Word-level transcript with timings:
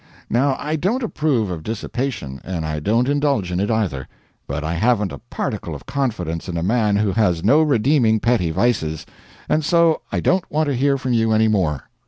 Now 0.31 0.57
I 0.59 0.77
don't 0.77 1.03
approve 1.03 1.51
of 1.51 1.61
dissipation, 1.61 2.41
and 2.43 2.65
I 2.65 2.79
don't 2.79 3.07
indulge 3.07 3.51
in 3.51 3.59
it, 3.59 3.69
either; 3.69 4.07
but 4.47 4.63
I 4.63 4.73
haven't 4.73 5.11
a 5.11 5.19
particle 5.29 5.75
of 5.75 5.85
confidence 5.85 6.49
in 6.49 6.57
a 6.57 6.63
man 6.63 6.95
who 6.95 7.11
has 7.11 7.43
no 7.43 7.61
redeeming 7.61 8.19
petty 8.19 8.49
vices, 8.49 9.05
and 9.47 9.63
so 9.63 10.01
I 10.11 10.19
don't 10.19 10.51
want 10.51 10.69
to 10.69 10.75
hear 10.75 10.97
from 10.97 11.13
you 11.13 11.33
any 11.33 11.47
more. 11.47 11.83